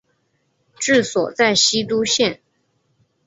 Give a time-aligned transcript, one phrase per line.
[0.79, 2.41] 治所在西都县。